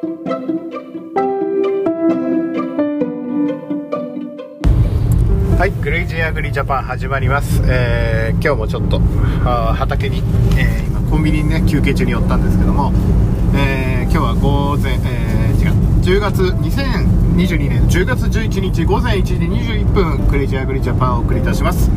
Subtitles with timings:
[0.00, 0.04] は
[5.66, 7.60] い、クレイジーアグリジャパン始まります。
[7.66, 9.00] えー今日もちょっと
[9.44, 10.18] あ畑に、
[10.56, 12.92] えー今コンビニにね休憩中に寄ったんですけども、
[13.56, 21.90] えー今日は午前、えー違う10月2022年10月11日午前1時21分クレイジーアグリジャパンをお送りいたします。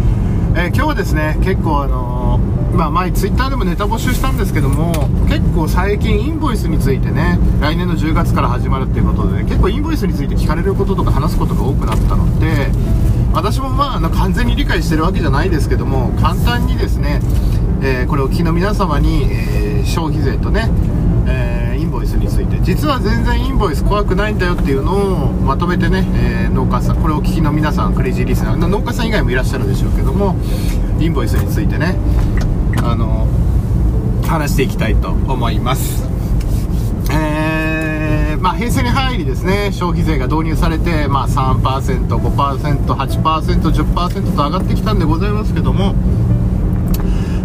[0.55, 12.70] えー今日はですね結構あのーまあ前ツイッターでもネタ募集したんですけども結構最近インボイスについてね来年の10月から始まるっていうことで、結構インボイスについて聞かれることとか話すことが多くなったので
[13.34, 17.20] 私もまあ完全に理解してるわけじゃないですけども簡単にですね、
[17.84, 20.70] えーこれを聞きの皆様に、えー消費税とね、
[21.27, 26.05] えーインボイスについて実は全然インボイス怖くないんだよっていうのをまとめてね、
[26.48, 30.35] え農家さんこれを聞きの皆さんクレイジーリスナー農家さん以外もいらっしゃるでしょうけども
[30.99, 31.95] インボイスについてね
[32.84, 33.27] あの
[34.27, 36.09] 話していきたいと思います。
[37.13, 45.93] えーまあ、平成に入りですね消費税が導入されて、まあ、3%、5%、8%、10%と上がってきたんでございますけども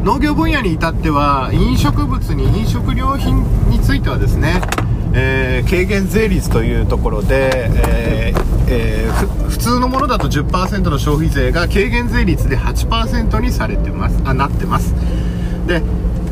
[0.05, 4.61] 農業分野に至っては飲食物に飲食料品についてはですね、
[5.13, 14.95] えー軽減税率というところで、えーえー普通のものだと10%の消費税が軽減税率で8%にされてますあなってます。
[15.67, 15.83] で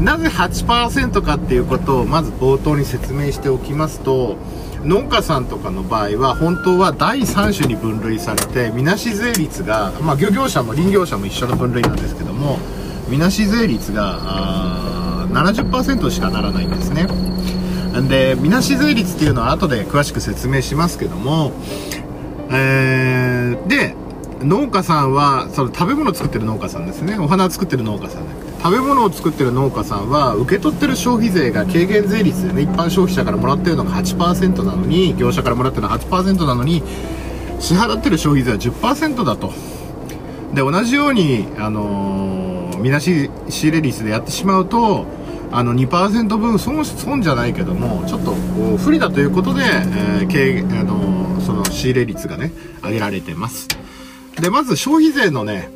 [0.00, 4.36] なぜ8%かっていうことをまず冒頭に説明しておきますと
[4.82, 12.58] 農家さんとかの場合は本当は第3種に分類されてみなし税率が、まあ、漁業者も林業者も一緒の分類なんですけども
[13.08, 17.06] みなし税率が70%しかならないんですね。
[18.08, 21.52] でみなし税率っていうのは後で詳しく説明しますけども
[22.50, 23.94] えーで
[24.41, 27.19] 農家さんはその食べ物作ってる農家さんですね。
[27.19, 36.82] お花作ってる農家さん食べ物を作ってる農家さんは受け取ってる消費税が軽減税率で一般消費者からもらってるのが8%なのに業者からもらってるのが8%なのに
[37.60, 39.52] 支払ってる消費税は10%だと。
[40.54, 45.06] で同じように、あのーみなし仕入れ率でやってしまうと
[45.53, 48.34] あの2%分損損じゃないけどもちょっと
[48.78, 52.50] 不利だということで、えー経あのーその仕入れ率がね
[52.82, 53.69] 上げられてます。
[54.41, 55.69] でまず消費税のね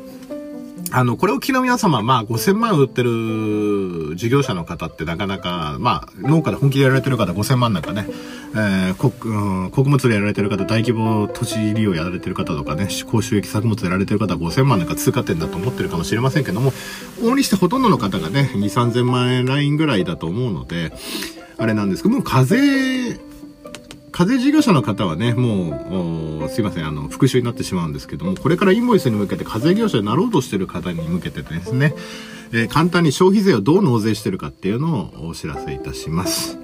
[0.91, 8.07] あの、これを聞きの皆様、まあ、5000万売ってる事業者の方ってなかなか、まあ、農家で本気でやられてる方5000万なんかね、
[8.53, 16.71] えー、国、うん穀物でやられてる方、大規模土地利用やられてる方とかね、高収益作物でやられてる方5000万なんか通過点だと思ってるかもしれませんけども、
[17.19, 20.91] 往々にしてほとんどの方がね、2、3000万円ラインぐらいだと思うので、
[21.57, 23.19] あれなんですけども、課税、
[24.19, 31.95] 課税事業者の方はね、もう、すいません、あの、復習になってしまうんですけども、これからインボイスに向けて課税業者になろうとしてる方に向けてですね、
[32.51, 36.57] えー簡単に消費税をどう納税してるかっていうのをお知らせいたします。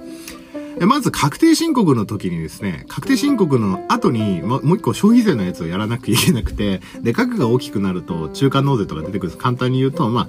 [0.80, 9.38] まず確定申告の時にですね、確定申告の後にももう一個消費税のやつをやらなきゃいけなくて、で、額が大きくなると中間納税とか出てくるんです。
[9.38, 10.28] 簡単に言うと、まあ、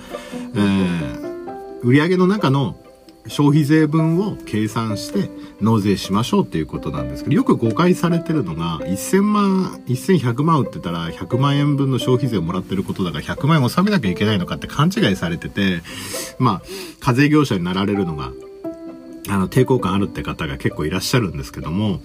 [0.56, 2.78] えー、売上の中の
[3.28, 5.30] 消費税分を計算して
[5.62, 15.82] 納税しましょうっていうことなんですけど、よく誤解されてるのが、1000万、1100万売ってたら100万円分の消費税をもらってることだから100万円納めなきゃいけないのかって勘違いされてて、
[16.40, 16.62] まあ、
[17.00, 18.32] 課税業者になられるのが
[19.30, 22.00] あの、抵抗感あるって方が結構いらっしゃるんですけども、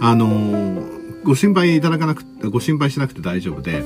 [0.00, 3.84] あのーご心配いただかなく、ご心配しなくて大丈夫で、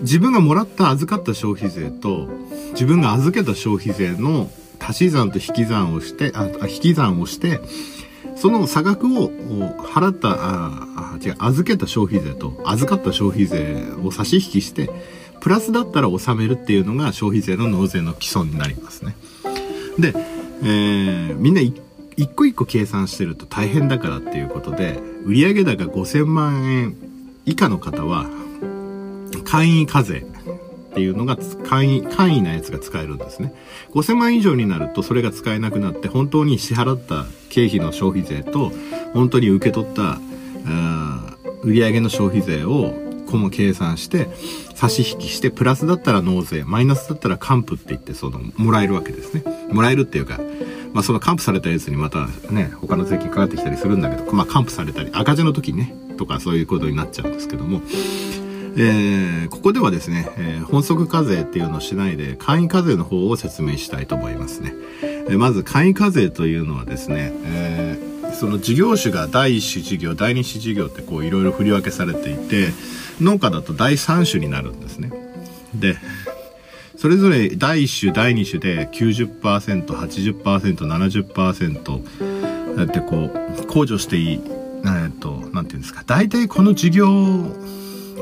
[0.00, 2.28] 自分がもらった預かった消費税と、
[2.72, 4.50] 自分が預けた消費税の
[4.88, 7.60] 足し算と引き算をして、あ、引き算をして、
[8.36, 9.30] その差額を
[9.78, 14.90] 払った、あ、あ違う、預けた消費税と預かった消費税を差し引きして、
[15.40, 19.16] プラスだったら納めるっていうのが消費税の納税の基礎になりますね。
[19.98, 20.14] で、
[20.62, 26.96] えーみんな一個一個計算してると大変だからっていうことで、売上高5000万円
[27.44, 28.26] 以下の方は、
[29.44, 30.26] 簡易課税
[30.96, 31.36] っていうのが
[31.68, 33.52] 簡易、簡易なやつが使えるんですね。
[33.92, 38.72] 5000万以上になるとそれが使えなくなって、本当に支払った経費の消費税と、
[39.12, 42.94] 本当に受け取った、あー売上の消費税を
[43.26, 44.28] こも計算して、
[44.74, 49.44] 差し引きして、プラスだったら納税、マイナスだったら還付って言って、その、もらえるわけですね。
[49.70, 50.40] もらえるっていうか、
[50.94, 57.82] まあその還付されたやつにまたね、他の税金かかってきたりするんだけど、まあ還付されたり、赤字の時ね、とかそういうことになっちゃうんですけども、
[58.76, 64.74] えーここではですね、えー本則課税っていうのをしないで、簡易課税の方を説明したいと思いますね。
[65.02, 72.68] えーまず、簡易課税というのはですね、えーその事業種が第一種事業、第二種事業ってこういろいろ振り分けされていて、
[73.20, 75.10] 農家だと第三種になるんですね。
[75.74, 75.96] で、
[76.98, 80.42] それぞれ第1種、第2種で90%、80%、
[80.86, 84.40] 70%、ってこう控除していい
[84.84, 87.08] えっとなんていうんですか大体この事業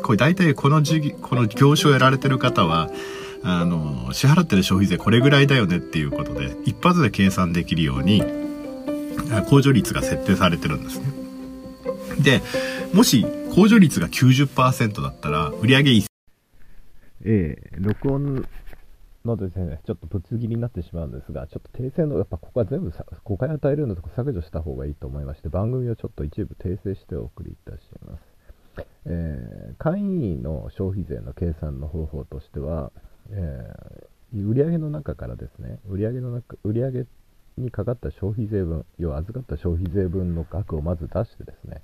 [0.05, 2.91] これ大体この事この業種をやられてる方は
[3.43, 11.07] あの支払ってる消費税これぐらいだよねっていうことで一発で計算できるように控除率が設定されてるんですね
[12.21, 12.43] で
[12.93, 16.07] もし控除率が90%だったら売上1
[17.27, 18.47] ええ録音
[19.25, 22.93] のですね、ちょっとぶつ切りになってしまうんですが、ちょっと訂正の、やっぱここは全部
[23.25, 28.34] 誤解与えるようなとこ削除した方がいいと思いまして、番組をちょっと一部訂正してお送りいたします。
[29.07, 32.91] えー、会員の消費税の計算の方法としては、
[33.31, 37.07] えー、売上の中からですね、売上の中、売上
[37.57, 41.83] にかかった消費税分、要は預かった消費税分の額をまず出してですね、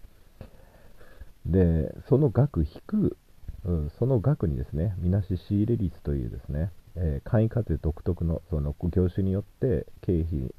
[1.47, 3.17] で、その額引く、
[3.65, 10.55] うん、その額にですね、みなし仕入れ率というですね、えー、簡易課税独特のその業種によって経費、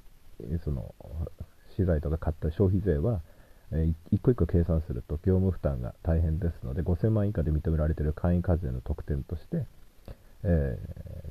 [0.63, 0.93] その
[1.75, 3.21] 資材とか買った消費税は、
[3.73, 9.65] えー、一個一個計算すると業務負担が大変ですので5000万以下で認められている簡易課税の特典として、
[10.43, 10.77] え、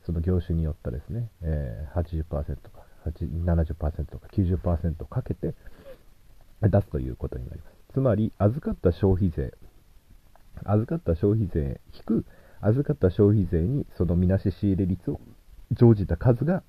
[0.07, 5.55] その業種によったですね、えー、80%とか70%とか90%かけて
[6.63, 7.95] 出すということになります。
[7.95, 9.53] つまり、預かった消費税、
[10.65, 12.25] 預かった消費税引く
[12.61, 15.21] 預かった消費税にそのみなし仕入れ率を
[15.73, 16.63] 乗じた数が、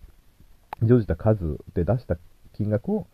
[0.81, 2.17] 乗じた数で出した
[2.53, 3.07] 金額を、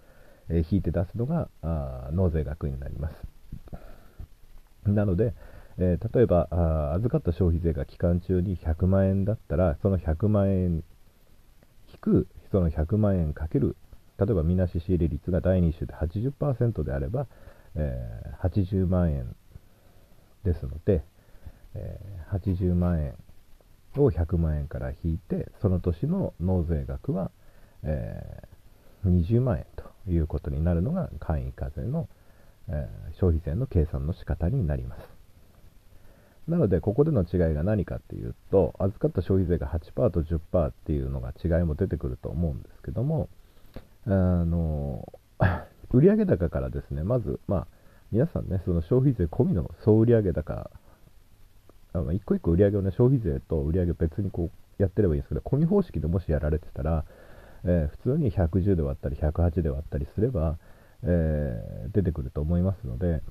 [0.50, 3.16] え、引いて出すのがあ納税額になります。
[4.86, 5.34] なので、
[5.78, 10.84] えー、例えばあ預かった消費税が期間中に100万円だったら、その100万円
[11.92, 13.76] 引くその100万円かける、
[14.18, 17.28] 例えばみなし仕入れ率が第2週で80%であれば、
[17.76, 19.36] えー、80万円
[20.44, 21.04] ですので、
[21.76, 23.16] えー、80万円
[23.98, 27.32] を100万円から引いて、その年の納税額は、
[27.84, 32.08] えー、20万円ということになるのが簡易課税の、
[32.70, 32.88] え、
[33.20, 35.18] 消費税の計算の仕方になります。
[36.48, 43.28] なので、ここでの違いが何かっていうと、預かった消費税が8%と10%っていうのが違いも出てくると思うんですけども、
[44.06, 45.12] あの、
[45.92, 47.68] 売上高からですね、まず、まあ、
[48.12, 50.72] 皆さんね、その消費税込みの総売上高、
[52.14, 54.50] 一個一個売上をね、消費税と売上別にこ
[54.80, 57.04] うやってればいいんですけど、込み方式でもしやられてたら、
[57.66, 60.58] えー、普通に110で割ったり、108で割ったりすれば、
[61.04, 63.22] えー、出てくると思いますので、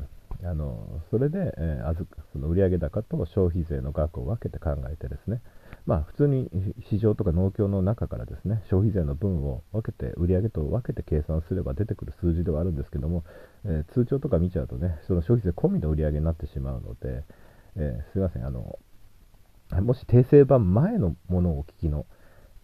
[0.45, 5.41] あのそれで、えー、その売上高と消費税の額を分けて考えてですね、
[5.87, 6.51] まあ、普通に
[6.91, 13.25] 市場とか農協の中からですね消費税の分を分けて売上と分けて計算すれば出てくる数字ではあるんですけども、
[13.65, 17.25] えー、通帳とか見ちゃうとねその消費税込みの売上になってしまうので、
[17.77, 18.79] えー、すいませんあの
[19.83, 22.07] もし訂正版前のものをお聞きの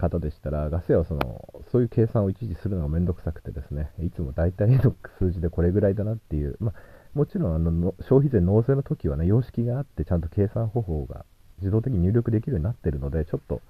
[0.03, 6.75] 方でしたら、ガス屋はそのそういう計算を一時するのがめんどくさくてですね、いつも大体の数字でこれぐらいだなっていう、まあ、
[7.15, 11.25] もちろんあの消費税納税の時はね、様式があって、ちゃんと計算方法が
[11.59, 13.61] 自動的に入力できるようになってるので、ちょっと、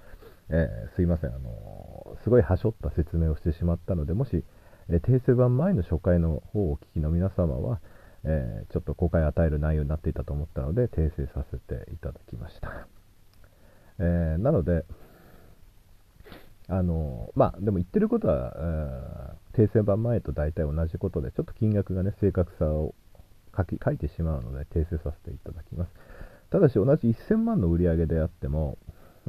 [0.49, 4.43] えー、すいません、あのすごいはしょった説明をしてしまったので、もし、
[4.89, 7.79] えー、訂正版前の初回の方をお聞きの皆様は、
[8.23, 12.87] えー、ちょっと誤解を与える内容になっていたと思ったので、訂正させていただきました。
[13.99, 14.85] えなので、
[16.69, 22.95] あのまあ、でも言ってることは、訂正版前と大体同じことで、ちょっと金額がね、正確さを
[23.55, 25.91] 書き書いてしまうので訂正させていただきます。
[26.49, 28.77] ただし同じ1000万の売り上げであっても、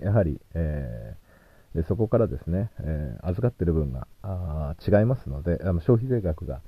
[0.01, 6.61] やはり、えー、でそこからですね、えー、預かってる分があ違いますので、あの消費税額が、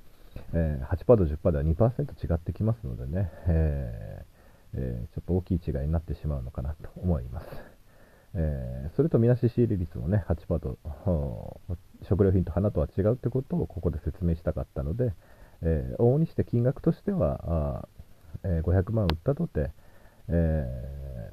[0.53, 4.25] えー、8%と10%では2%違ってきますのでね、え
[4.75, 7.76] えー、ちょっと大きい違いになってしまうのかなと思います。
[8.39, 11.61] えー、それとみなし仕入れ率もね、8%と、
[12.03, 15.15] 食料品と花とは違うってことをここで説明したかったので、
[15.63, 17.89] えー、往々にして金額としては、あ
[18.45, 19.71] えー、500万売ったとて、
[20.29, 21.33] え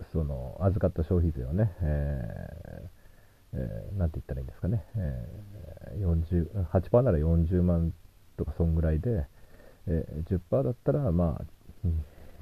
[0.00, 3.02] ー、その預かった消費税をね、えー
[3.54, 7.92] えー、なんて言ったらいいんですかね、えー、8%なら40万
[8.38, 9.26] とかそんぐらいで、
[9.86, 11.44] えー、10%だったら、まあ、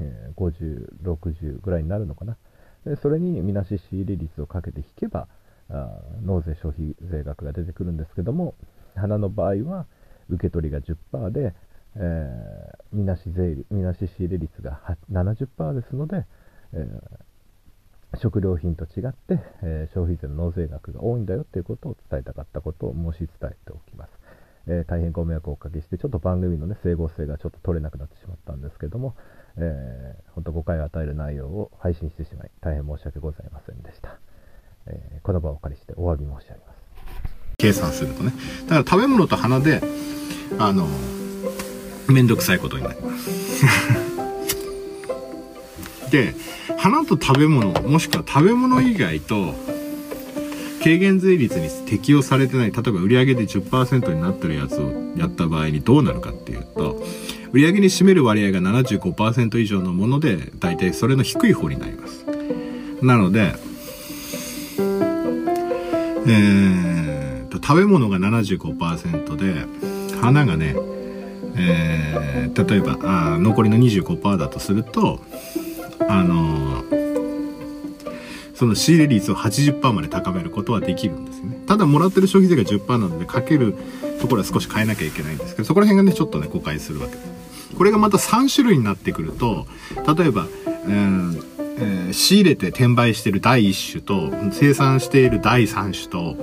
[0.01, 2.37] えー、50、60ぐらいになるのかな。
[3.03, 5.29] それにみなし仕入れ率をかけて引けば、
[5.69, 8.55] あ納税消費税額が出てくるんですけども、
[8.97, 9.87] 花の場合は、
[10.31, 11.55] 受け取りが10%で、
[11.97, 16.25] えー、みなし税みなし仕入れ率が70%ですので、
[16.73, 24.11] えー、食料品と違って、えー、消費税の納税額が多いんだよということを伝えたかったことを申し伝えておきます。
[24.67, 29.17] えー、大変ご迷惑をおかけして、ちょっと番組の、ね、整合性がちょっと取れなくなってしまったんですけども、
[29.61, 34.19] えー、本当誤解を与える内容を配信してしまい、大変申し訳ございませんでした。
[34.87, 36.81] えー、この場をお借りしてお詫び申し上げます。
[37.59, 38.33] 計算するとね。
[38.62, 39.83] だから食べ物と花で、
[40.59, 40.87] あの、
[42.09, 43.31] めんどくさいことになります。
[46.11, 46.35] で、
[46.76, 49.55] 花と食べ物、もしくは食べ物以外と、
[50.83, 57.03] 軽減税率に適用されてない、例えば売上で10%になってるやつをやった場合にどうなるかっていうと、
[57.53, 62.25] 売上に占める割合が75%以上のもので、大体それの低い方になります。
[63.03, 63.55] なので、
[66.27, 69.67] えー、と、食べ物が75%で、
[70.21, 70.77] 花がね、
[71.57, 75.21] えー、例えばあ残りの25%だとすると
[76.09, 76.70] あのー、
[78.61, 81.57] その仕入れ率を80%まで高めることはできるんですね。
[81.67, 83.75] ただもらってる消費税が10%なのでかける
[84.21, 87.75] ところは少し変えなきゃいけないんですけどそこら辺がねちょっとね誤解するわけです。
[87.75, 89.67] これがまた3種類になってくると
[90.14, 91.45] 例えば、えー
[91.79, 96.37] えー、仕入れて転売してる第1種と生産している第3種と、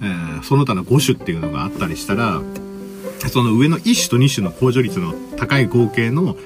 [0.00, 2.40] えー、その他の5種っていうのがあったりしたら
[3.32, 6.36] その上の1種と2種の控除率の高い合計の、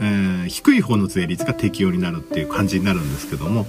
[0.00, 3.66] えー、低い方の税率が適用になるっていう感じになるんですけども、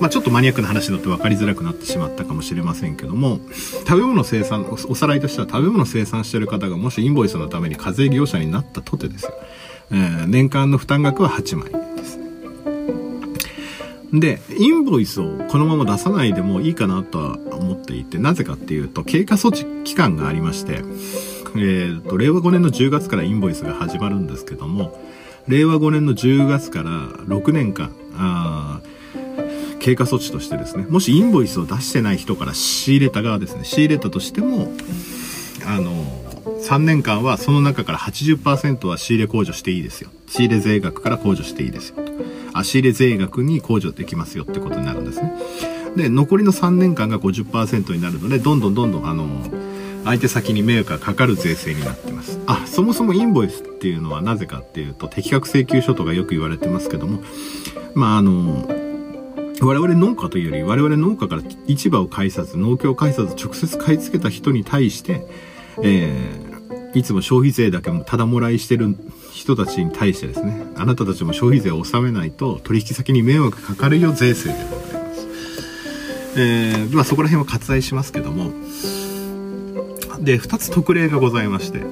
[0.00, 3.40] まあ、ちょっとマニアックな話になって分かりづらくなってしまったかもしれませんけども、
[3.86, 9.32] 食べ物生産、おさらいとしては食べ物生産してる方がもしインボイスのために課税業者になったとてですよ、
[9.90, 12.26] えー、年間の負担額は8万円ですね。
[14.12, 20.84] で、インボイスをこのまま出さないでもいいかなとは思っていて、なぜかっていうと、経過措置期間がありまして、
[21.56, 24.98] えーと、令和5年の10月からインボイスが始まるんですけども
[25.48, 26.90] 令和5年の10月から
[27.26, 28.80] 6年間あ
[29.80, 34.72] 経過措置としてですねもしインボイスを出してない人から仕入れた側ですね仕入れたとしても
[35.66, 35.92] あの
[36.60, 40.10] 3年間はその中から80%は仕入れ控除していいですよ。
[40.26, 42.12] 仕入れ税額から控除していいですよと。
[42.54, 45.32] あ仕入れ税額に控除できますよってことになるんですね。
[45.96, 49.26] で残りの3年間が50%になるのでどんどんどんどんあの
[50.06, 52.38] 相手先に迷惑がかかる税制になってます。
[52.46, 57.20] あ、そもそもインボイスっていうのはなぜかっていうと、適格請求書とかよく言われてますけども、
[57.94, 58.68] まああの、
[59.60, 65.26] 我々農家というより、我々農家から市場を介さず、農協を介さず、直接買い付けた人に対して、
[65.82, 68.96] えー、いつも消費税だけもただもらいしてる
[69.32, 74.60] 人たちに対してですね、あなたたちも消費税を納めないと取引先に迷惑かかるよ税制でご
[74.92, 75.28] ざいます。
[76.38, 78.52] えー、まあそこら辺は割愛しますけども、
[80.20, 81.82] で、2つ特例がございまして、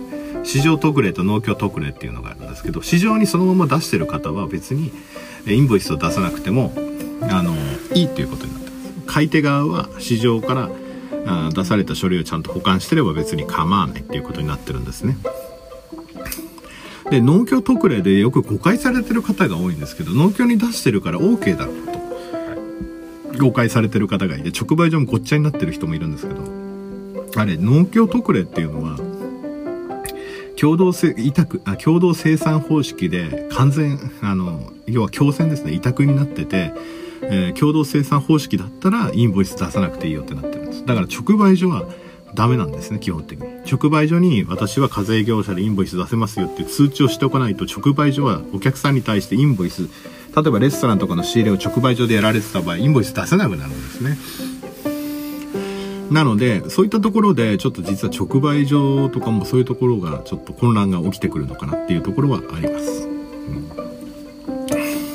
[0.44, 4.92] 市場特例と農協特例っていうのがあるんですけど、市場にそのまま出してる方は別に
[5.46, 6.72] インボイスを出さなくても、
[7.22, 7.54] あの、
[7.94, 9.02] いいっていうことになってます。
[9.06, 10.70] 買い手側は市場から
[11.26, 15.16] あ出された書類をちゃんと保管してれば別に構わないっていうことになってるんですね。
[17.10, 21.76] で、農協特例でよく誤解されてる方が多いんですけど、農協に出してるから OK だろう
[23.36, 26.42] と、誤解されてる方がいて、直売所もごっちゃになってる人もいるんですけど、
[27.36, 28.98] あれ、農協特例っていうのは、
[30.56, 35.72] 共同せ委託あ共同生産方式で完全あの要は共選ですね。
[35.72, 36.72] 委託になってて、
[37.22, 40.86] えー、共同生産方式だったらインボイス出さなくていいよってなってるんです。
[40.86, 41.84] だから直売所は
[42.34, 43.46] ダメなんですね基本的に。
[43.70, 49.88] 直売所に私は課税業者でインボイス出せますよって通知をしておかないと直売所はお客さんに対してインボイス
[50.36, 54.18] 例えばレストランとかの仕入れを直売所でやられてた場合インボイス出せなくなるんですね。
[56.14, 63.08] なので、そういったところで、ちょっと実は直売所とかもそういうところが、ちょっと混乱が起きてくるのかなっていうところはあります。
[63.08, 63.66] うん、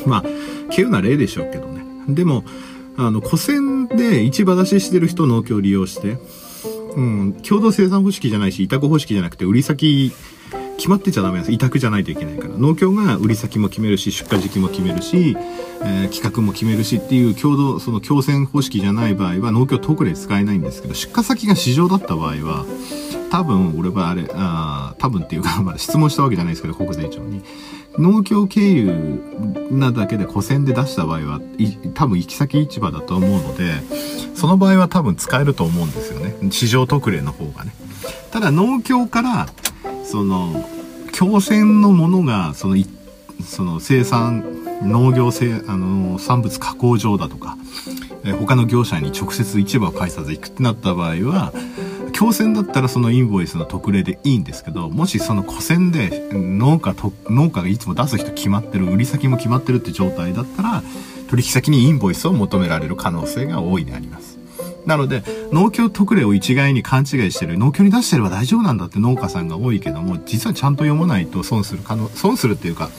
[0.05, 0.23] まあ、
[0.67, 1.85] 稀有な例でしょうけどね。
[2.09, 2.43] でも、
[2.97, 6.17] あの、古銭で市場出ししてる人農協を利用して、
[6.97, 10.11] うん、共同生産方式じゃないし、委託方式じゃなくて、売り先
[10.79, 11.51] 決まってちゃダメです。
[11.51, 12.53] 委託じゃないといけないから。
[12.57, 15.35] 農協が売り先も決めるし、出荷時期も決めるし、
[15.81, 22.65] えー、企画も決めるしっていう共同、その共戦方式じゃない場合は農協特例使えないんですけど、出荷先が市場だった場合は、
[23.29, 27.41] 多分、俺はあれ、あ多分っていうか、 まだ質問したわけじゃないですけど、国税庁に。
[27.97, 29.21] 農協経由
[29.71, 31.41] なだけで古銭で出した場合は、
[31.93, 33.83] 多分行き先市場だと思うので、
[34.33, 36.35] その場合は多分使えると思うんですよね。
[36.51, 37.73] 市場特例の方がね。
[38.31, 39.49] ただ農協から
[40.09, 40.67] その
[41.15, 42.83] 共選のものがその
[43.45, 44.43] その生産
[44.81, 47.57] 農業生あの産物加工場だとか、
[48.23, 51.53] え他の業者に直接市場を介さず行くってなった場合は
[52.17, 60.81] 共選だったらそのインボイスの特例でいいんですけどもしその古銭で農家と農家がいつも出す人決まってる売り先も決まってるって状態だったら
[61.29, 64.28] 取引先にインボイスを求められる可能性が大いにあります。
[64.85, 72.89] なので、農協特例を一概に勘違いしてる、農協に出してれば大丈夫なんだって農家さんが多いけども、実はちゃんと読まないと損する可能、損するっていうか、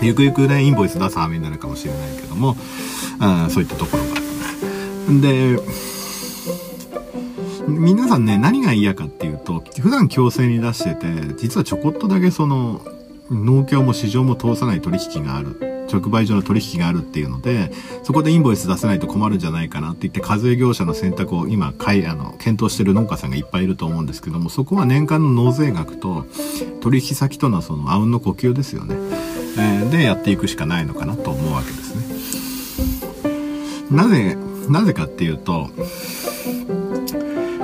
[0.00, 2.56] ゆくゆくね、インボイス出す羽目になるかもしれないけども、
[3.20, 5.20] うん、そういったところがあります。
[5.20, 5.58] で、
[7.68, 12.80] 皆さんね、何が嫌かっていうと、普段強制に出してて、実はちょこっとだけその、
[13.30, 15.60] 農協も市場も通さない取引がある。
[15.90, 26.26] 直売所の取引があるっていうので、そこでインボイス出せないと困るんじゃないかなって言って、課税業者の選択を今、買い、あの、検討してる農家さんがいっぱいいると思うんですけども、そこは年間の納税額と、
[26.80, 28.96] 取引先とのその、あうんの呼吸ですよね。
[29.58, 33.28] えー、で、やっていくしかないのかなと思うわけですね。
[33.90, 34.36] なぜ、
[34.68, 35.70] なぜかっていうと、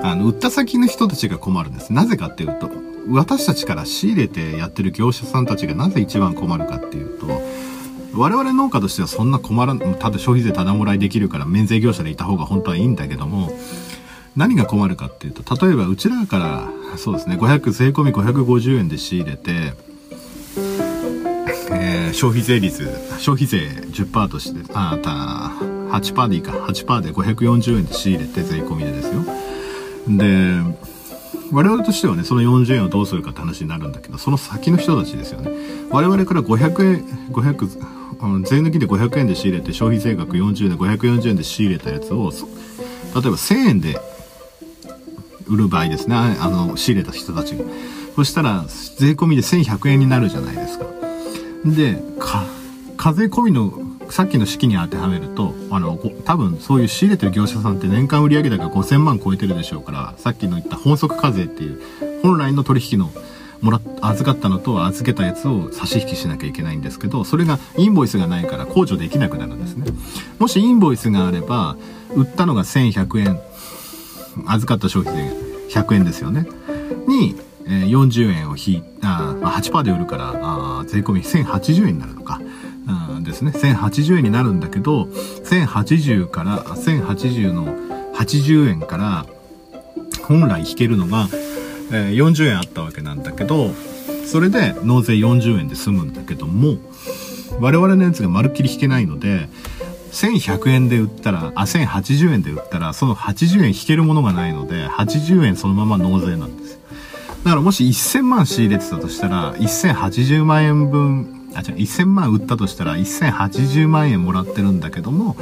[0.03, 1.93] あの、売った先の人たちが困るんです。
[1.93, 2.71] なぜかっていうと、
[3.09, 7.27] 私たちから仕入れてやってる業者さんたちがなぜ一番困るかっていうと、
[8.17, 13.51] 我々農家としてはそんな困らん、ただ消費税ただもらいできるから免税業者でいた方が本当はいいんだけども、
[14.37, 19.75] 何が困るかっていうと、例えばうちらから、そうですね、500、税込み550円で仕入れて、
[21.71, 22.85] えー、消費税率、
[23.19, 25.11] 消費税10%として、あ、た、
[25.97, 29.25] 8%でいいか、8%で540円で仕入れて税込みでですよ。
[30.09, 30.85] で、
[31.53, 35.51] 我々としてはね、その40円をどうするかって話になるんだけど、その先の人たちですよね。
[35.91, 37.94] 我々から500円、500、
[38.45, 42.43] 税抜きで500円で仕入れて、消費税額40円で540円で仕入れたやつを、例え
[43.15, 43.99] ば1000円で
[45.47, 47.65] 売る場合ですね、あの、仕入れた人たちが。
[48.17, 48.65] そしたら、
[48.97, 50.87] 税込みで1100円になるじゃないですか。
[51.65, 52.03] で、
[52.97, 53.73] 課税込みの
[54.11, 61.81] さっきの式に当てはめると、あの、多分そういう仕入れてる業者さんって年間売上高5000万超えてるでしょうから、さっきの言った本則課税っていう、
[62.23, 63.11] 本来の取引の
[63.65, 69.87] もら預かったのと預けたやつを差し引きしなきゃいけないんですけど、それがインボイスがないから控除できなくなるんですね。
[70.39, 71.77] もしインボイスがあれば、
[72.15, 73.41] 売ったのが1100円、
[74.47, 75.31] 預かった消費
[75.71, 76.47] 税100円ですよね。
[77.09, 82.43] に、え、40円を引い、あ、8%で売るから、あ税込み1080円になるのか。
[83.23, 83.51] ですね。
[83.53, 85.05] 1080円になるんだけど、
[85.45, 87.75] 1080から、1080の
[88.15, 89.27] 80円から、
[90.23, 91.29] 本来引けるのが、
[91.91, 93.71] えー、40円あったわけなんだけど、
[94.27, 96.79] それで納税40円で済むんだけども、
[97.61, 99.49] 我々のやつがまるっきり引けないので、
[100.13, 106.79] 1100円で売ったら、あ、1080円で売ったら、その80円引けるものがないので、80円そのまま納税なんです。
[107.45, 115.37] だからもし1000万仕入れてたとしたら、1080万円分あ、じゃ1000万売ったとしたら1080万円もらってるんだけども、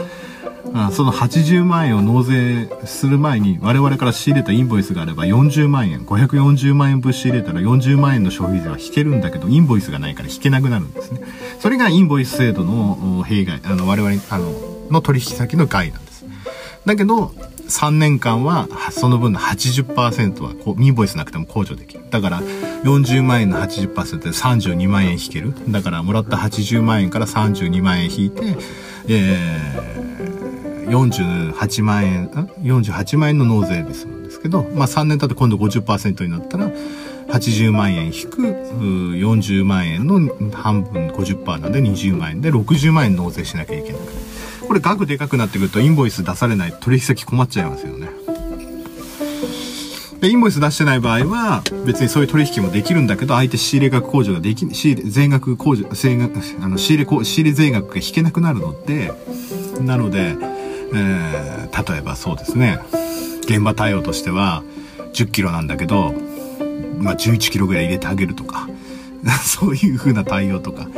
[0.92, 11.20] その80万円を納税する前に我々から仕入れたインボイスがあれば40万円、540万円分仕入れたら40万円の消費税は引けるんだけど、インボイスがないから引けなくなるんですね。
[11.60, 14.52] それがインボイス制度の弊害、あの我々あの
[14.90, 16.24] の取引先の害なんです。
[16.84, 17.32] だけど、
[17.68, 22.04] 3年間はその分の80%はこうインボイスなくても控除できる。
[22.10, 22.42] だから
[22.84, 25.54] 40万円の80%で32万円引ける。
[25.68, 28.56] だからもらった80万円から32万円引いて、
[29.08, 30.41] えー、
[30.92, 32.28] 48万円、
[32.62, 36.70] 48万円の納税で済むんですけど、まあ3年経って今度50%になったら、
[37.28, 40.20] 80万円引く40万円の
[40.52, 44.22] 半分50%なんで20万円で60万円納税しなきゃいけなくて。
[44.66, 48.08] これ額でかくなってくるとインボイス出されない取引先困っちゃいますよね。
[50.20, 59.12] で、インボイス出してない場合は、別にそういう取引もできるんだけど、相手仕入れ額控除ができ、仕入れ、税額控除、税額、あの、仕入れ、仕入れ税額が引けなくなるので、
[59.80, 60.36] なので、
[60.94, 62.78] えー、例えばそうですね、
[63.42, 64.62] 現場対応としては、
[65.12, 66.14] 10キロなんだけど、
[66.98, 68.68] まあ、11キロぐらい入れてあげるとか、
[69.44, 70.88] そういう風な対応とか、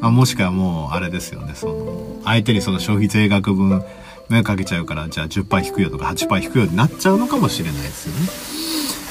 [0.00, 3.82] まあ、もしくはもう、あれですよね、その、相手にその消費税額分、
[4.28, 8.06] 目かけちゃうから、じゃあ10%引くよとか8%引くよになっちゃうのかもしれないです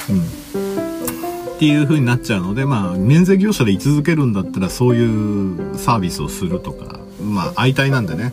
[0.08, 0.20] よね。
[0.54, 1.54] うん。
[1.54, 8.32] っていう風になっちゃうので、まあ、免税業者で居続けるんだったら、そういうサービスをするとか、まあ、相対なんでね、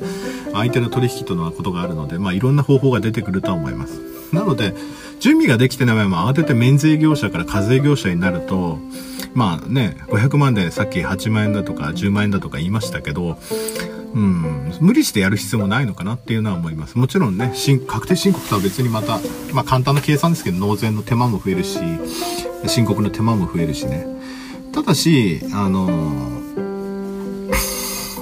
[0.54, 4.00] 相手の取引とのことがあるので、まあ、いろんな方法が出てくるとは思います。
[4.34, 4.74] なので、
[5.20, 8.80] 準備ができてない場合も慌てて免税業者から課税業者になると、
[9.34, 13.38] まあね、500万でさっき8万円だとか10万円だとか言いましたけど、
[14.14, 16.98] うん、無理してやる必要もないのかなっていうのは思います。
[16.98, 17.54] もちろんね、
[17.88, 19.20] 確定申告とは別にまた、
[19.54, 21.80] まあ簡単な計算ですけど、納税の手間も増えるし、
[22.68, 24.06] 申告の手間も増えるしね。
[24.74, 25.88] ただし、あの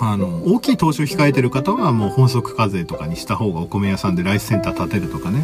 [0.02, 5.44] あの、大きい投資を控えてる方はもう本則課税とかにした方がお米屋さんでライスセンター建てるとかね、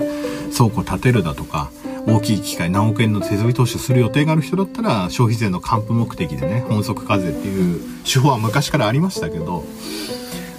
[0.56, 1.72] 倉庫建てるだとか、
[2.08, 9.64] 大きい機械何億円の手積み投資をする予定がある人だったら消費税の還付目的でね、本則課税っていう手法は昔からありましたけど、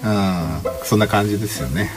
[0.02, 1.90] あそんな感じですよね。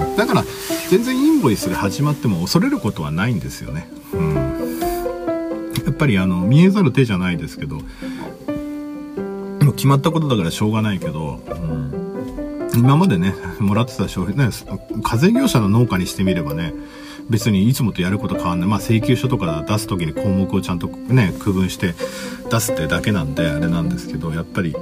[0.00, 0.44] うん、だから
[0.90, 3.88] 全然インボイスが始まっても恐れることはないんですよね。
[4.12, 4.34] うん、
[5.84, 7.78] やっぱりあの見えざる手じゃないですけど
[9.70, 14.50] も決まったことだからしょうがないけど、うん、今までね、 もらってた消費、ね、
[15.02, 16.74] 課税業者の農家にしてみればね、
[17.28, 18.68] 別にいつもとやること変わんない。
[18.68, 21.94] まあ請求書とか出す時に項目をちゃんとね、区分して
[22.50, 24.74] 出すってだけなんであれなんですけど、やっぱり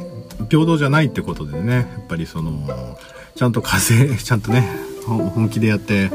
[0.48, 2.96] 平等じゃないってことでね、やっぱりその、
[3.36, 4.66] ちゃんと課税、 ちゃんとね、
[5.06, 6.10] 本気でやって、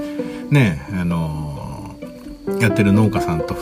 [0.50, 1.96] ね、あの
[2.60, 3.56] やってる農家さんと、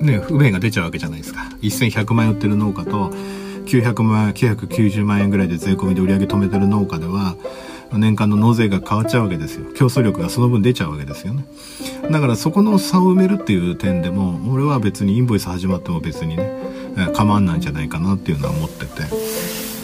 [0.00, 1.40] ね、不便が出ちゃうわけじゃないですか。
[1.62, 3.12] 1100万円売ってる農家と、
[3.68, 7.36] 900万、990万円ぐらいで税込みで売り上げ止めてる農家では、
[7.92, 9.72] 年間の納税が変わっちゃうわけですよ。
[9.74, 11.44] 競争力がその分出ちゃうわけですよね。
[12.10, 16.50] だからそこの差を埋めるっていう点でも、俺は別にインボイス始まっても別にね、
[17.14, 19.02] 構わないんじゃないかなっていうのは思ってて。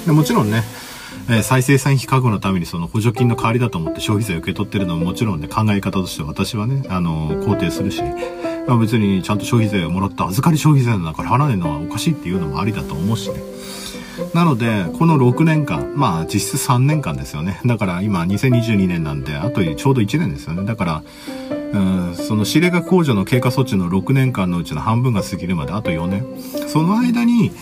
[0.06, 0.64] でもちろんね、
[1.30, 8.02] え再生産費確保のためにその補助金の代わりだと思って消費税を受け取ってるのももちろんね、考え方として私はね、あの、肯定するし、
[8.66, 13.36] まあ、別にちゃんと消費税をもらった預かり消費税の中から払わないのはおかしいっていうのもありだと思うしね。
[14.32, 17.60] なので、この6年間、まあ実質3年間ですよね。
[17.66, 20.64] だから今2022年なんで、あとちょうど1年ですよね。
[20.64, 21.02] だから、
[21.72, 26.24] うん、その仕入れ額控除の経過措置の6年間のうちの半分が過ぎるまであと4年。
[26.68, 27.52] その間に、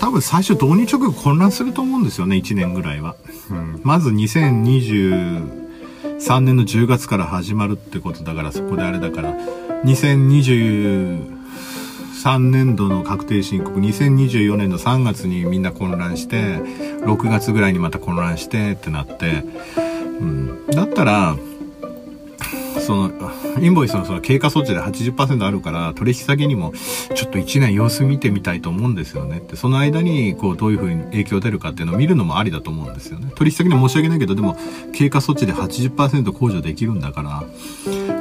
[0.00, 3.16] 多分最初導入直後混乱すると思うんですよね、1年ぐらいは。
[3.50, 9.36] うん、まず2023年の10月から始まるってことだからそこであれだから、
[9.84, 19.44] 2023年度の確定申告、2024年の3月にみんな混乱して、6月ぐらいにまた混乱してってなって、
[20.20, 21.36] うん、だったら、
[22.88, 23.12] その、
[23.60, 26.72] インボイスのその経過措置で80%あるから、取引先にも、
[27.14, 33.30] ちょっと1年様子見てみたいと思うんですよねって、その間に、こう、どういうふうに影響出るかっていうのを見るのもありだと思うんですよね。
[33.34, 34.56] 取引先に申し訳ないけど、でも、
[34.94, 37.44] 経過措置で80%控除できるんだから、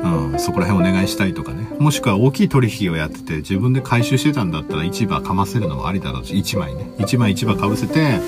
[0.04, 1.66] うん、そこら辺お願いしたいとかね。
[1.80, 6.92] もしくは大きい取引をやってて、自分で回収してたんだったら市場かませるのもありだろうし、1枚ね。
[6.98, 8.20] 1枚市場かぶせて、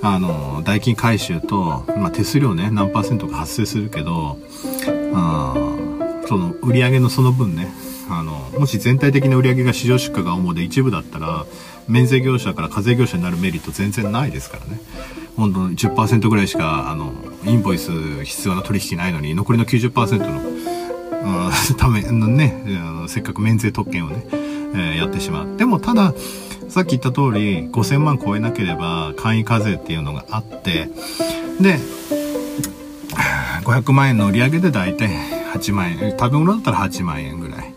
[0.00, 4.38] あの、代金回収と、まあ、手数料ね、何パーセントか発生するけど、
[5.14, 5.54] あ
[6.26, 7.68] その売り上げのその分ね、
[8.10, 11.46] あの、もし全体的な売り上げが市場出荷が主で一部だったら、
[11.88, 14.80] 免税業者から課税業者になるメリット全然ないですからね。
[15.36, 17.12] 本当に10%ぐらいしか、あの、
[17.44, 17.90] インボイス
[18.24, 20.48] 必要な取引ないのに、残りの90%の、
[21.46, 22.62] うん、 ためのね、
[23.06, 25.56] せっかく免税特権をね、えー、やってしまう。
[25.56, 26.12] でもただ、
[26.68, 30.90] さっき言った通り、5000万超えなければ簡易課税っていうのがあって、
[31.60, 31.78] で、
[33.68, 35.10] 500万円の売り上げで大体
[35.52, 36.10] 8万円。
[36.12, 37.74] 食べ物だったら8万円ぐらい、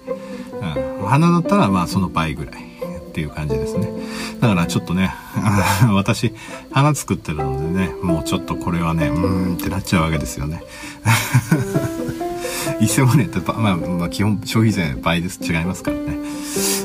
[0.53, 2.63] うん、お花だったらまあその倍ぐらい
[3.09, 3.91] っていう感じですね。
[4.39, 5.13] だからちょっとね
[5.91, 6.33] 私
[6.71, 10.63] 花作ってるのでねもうちょっとこれはねうーんってなっちゃうわけですよね。
[12.79, 15.39] 1000万円ってまあ、まあ、基本消費税倍です。
[15.43, 16.17] 違いますからね。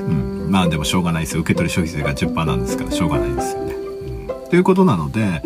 [0.00, 0.48] うん。
[0.50, 1.42] まあでもしょうがないですよ。
[1.42, 5.42] 受け取り消費税が10%なんですからしょうがないですよね、うん、ということなので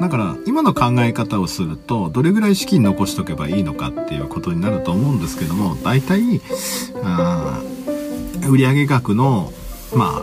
[0.00, 6.40] だから今の考え方をするとどれぐらい資金残しとけばいいのかっていうことになると思うんですけども大体
[7.02, 7.62] あ
[8.48, 9.52] 売上額の
[9.94, 10.22] ま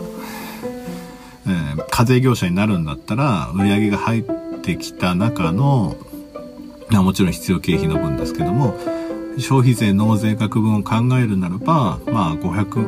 [1.46, 4.22] えー、課税業者になるんだったら売上が入っ
[4.62, 5.96] てきた中の
[6.90, 8.76] もちろん必要経費の分ですけども
[9.38, 12.86] 消費税納税額分を考えるならばまあ500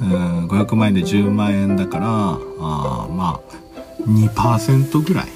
[0.00, 3.69] あ、500万円で10万円だからあまあ
[4.06, 5.28] 2%ぐらい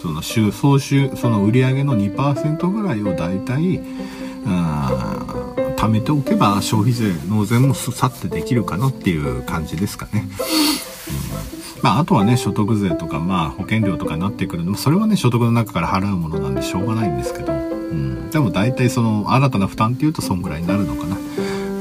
[0.00, 3.80] その収総収その売り上げの2%ぐらいを大体
[5.76, 10.28] 貯めておけば消費税納税もさってできるかなっていう感じですかね。
[11.82, 18.30] まあ、あとはね、所得税とか、まあ、保険料とかになってくるのも、それはね、所得の中から払うものなんでしょうがないんですけど、うん。
[18.30, 21.18] でも大体その、新たな負担っていうと、そんぐらいになるのかな、っ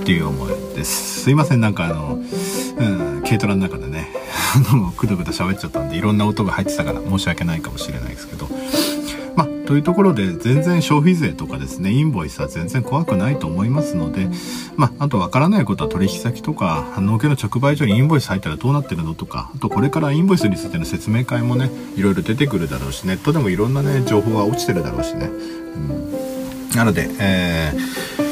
[0.05, 1.23] ていう思いです。
[1.23, 4.09] すいません、なんかあの、うん、軽トラの中でね、
[4.71, 8.47] あの、くどくど喋っちゃったんで、いろんな音が入ってたから申し訳ないかもしれないですけど。
[9.35, 14.29] まあ、というところで、全然消費税とかですね、インボイスは全然怖くないと思いますので、
[14.75, 25.29] まあ、あとわからないことは取引先とか、農協の直売所にインボイス入ったらどうなってるのとか、あとこれからインボイスについての説明会もね、いろいろ出てくるだろうし、ネットでもいろんなね、情報が落ちてるだろうしね。
[26.71, 28.28] うん、なので、えー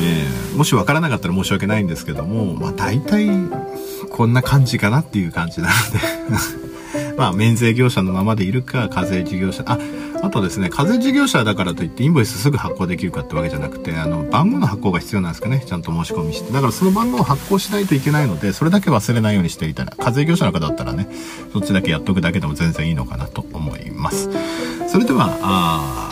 [0.00, 3.28] えー、もしわからなかったら申し訳ないんですけども、まあ大体
[4.10, 9.78] こんな感じかなっていう感じなので まあ免税業者のままでいるか、課税事業者、あ、
[10.22, 15.62] あとですね、課税事業者だからといってインボイスすぐ発行できるかってわけじゃなくて、あの、番号の発行が必要なんですかね。
[15.66, 16.52] ちゃんと申し込みして。
[16.52, 21.08] だからその番号を発行しないといけないので、それだけ忘れないようにしていたら、課税業者の方だったらね、
[21.52, 24.28] そっちだけやっとくだけでも全然いいのかなと思います。
[24.88, 26.05] それでは、あ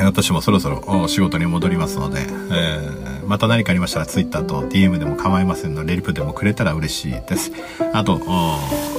[0.00, 7.52] 私もそろそろ仕事に戻りますので、えー、また何かありましたら Twitter と DM でも構いませんので、レリプでもくれたら嬉しいです。
[7.92, 8.20] あと、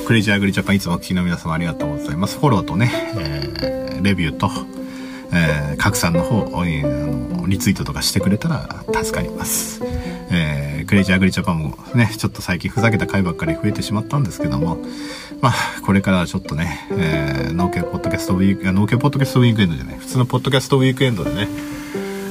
[0.06, 2.40] クレイジーアグリジャパンいつもお聞きの皆様ありがとうございます。
[2.40, 4.50] フォローとね、えー、レビューと、
[5.34, 9.82] えー、拡散の方、リツイートとかしてくれたら助かります。
[10.32, 14.78] えー、クレイジーアグリジャパンもね、ちょっと最近ふざけた回ばっかり増えてしまったんですけども、
[15.42, 15.54] まあ、
[15.84, 21.48] これからはちょっとね、えー、農家ポッドキャストウィーク、農家ポッドキャストウィークエンドじゃない、普通のポッドキャストウィークエンドでね、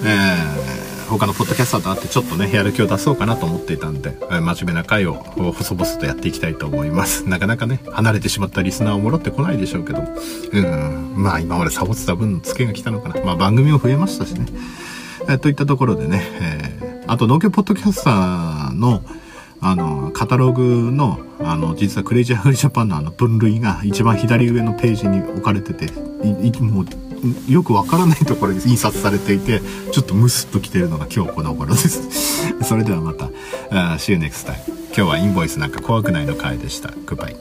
[0.05, 7.29] えー、他のポッドキャスターと会ってちょっとね、やる気を出そうかなと思っていたんで、え真面目な回を細々とやっていきたいと思います。
[7.29, 10.05] なかなかね、離れてしまったリスナーを戻ってこないでしょうけど、
[10.53, 13.25] うん、まあ今までサボってた分のツケが来たのかな。
[13.25, 14.47] まあ番組も増えましたしね。
[15.29, 19.03] えといったところでね、えー、あと農協ポッドキャスターの、
[19.61, 25.87] あの、カタログの、あの、実はクレイジーハグジャパンのあの分類が一番左上のページに置かれてて、
[26.25, 26.87] いいもう、
[27.53, 29.61] よくわからないところに印刷されていて、
[29.93, 32.09] ちょっとムスッと来てるのが今日この頃です。
[32.63, 33.27] それではまた、
[33.71, 34.57] あー See you next time.
[34.87, 36.91] 今日はインボイスなんか怖くないの回でした。
[37.07, 37.37] グッバイ。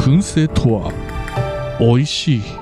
[0.00, 0.92] 燻製とは
[1.78, 2.61] 美味しい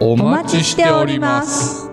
[0.00, 1.90] お待ちしております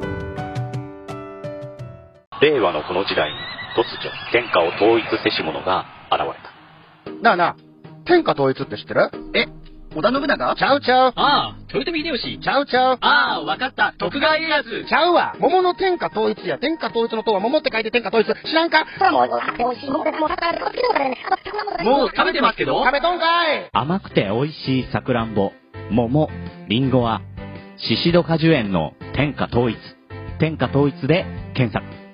[2.40, 3.36] 令和のこの時代に
[3.76, 6.28] 突如天下を統一せし者が現れ
[7.16, 7.22] た。
[7.24, 7.56] なあなあ、
[8.06, 9.10] 天下統一って知ってる？
[9.34, 9.48] え
[9.96, 10.56] 織田信長？
[10.56, 11.14] ちゃうちゃう。
[11.16, 12.40] ああ、豊臣秀吉。
[12.40, 12.98] ちゃうちゃう。
[13.02, 13.96] ああ、わかった。
[13.98, 14.86] 徳川家康。
[14.88, 15.36] ちゃうわ。
[15.40, 16.60] 桃の天下統一や。
[16.60, 18.28] 天下統一の塔は桃って書いて天下統一。
[18.48, 18.86] 知らんか？
[19.12, 19.24] も
[22.06, 22.84] う食べてますけど？
[22.84, 25.54] 食べとんかい甘くて美味しいさくらんぼ、
[25.90, 26.30] 桃、
[26.68, 27.22] りんごは、
[27.78, 29.78] シシド果樹園の天下統一。
[30.40, 32.05] 天下統一で検索。